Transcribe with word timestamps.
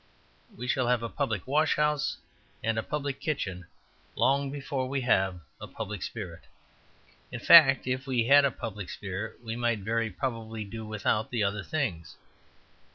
We 0.57 0.67
shall 0.67 0.87
have 0.87 1.03
a 1.03 1.09
public 1.09 1.45
washhouse 1.45 2.17
and 2.63 2.79
a 2.79 2.81
public 2.81 3.19
kitchen 3.21 3.67
long 4.15 4.49
before 4.49 4.89
we 4.89 5.01
have 5.01 5.41
a 5.61 5.67
public 5.67 6.01
spirit; 6.01 6.45
in 7.31 7.39
fact, 7.39 7.85
if 7.85 8.07
we 8.07 8.25
had 8.25 8.43
a 8.43 8.49
public 8.49 8.89
spirit 8.89 9.43
we 9.43 9.55
might 9.55 9.81
very 9.81 10.09
probably 10.09 10.65
do 10.65 10.87
without 10.87 11.29
the 11.29 11.43
other 11.43 11.61
things. 11.63 12.15